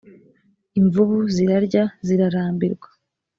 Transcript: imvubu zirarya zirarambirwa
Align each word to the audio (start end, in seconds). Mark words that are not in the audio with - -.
imvubu 0.79 1.15
zirarya 1.33 1.83
zirarambirwa 2.07 2.87